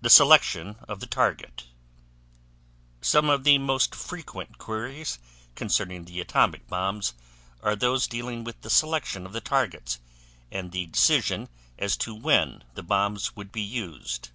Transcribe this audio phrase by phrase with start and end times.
[0.00, 1.68] THE SELECTION OF THE TARGET
[3.00, 5.20] Some of the most frequent queries
[5.54, 7.14] concerning the atomic bombs
[7.62, 10.00] are those dealing with the selection of the targets
[10.50, 11.48] and the decision
[11.78, 14.30] as to when the bombs would be used.